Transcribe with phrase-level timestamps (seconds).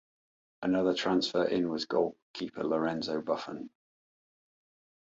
[0.63, 3.69] Another transfer in was goalkeeper Lorenzo Buffon.